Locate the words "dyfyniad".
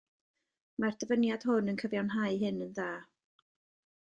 1.03-1.45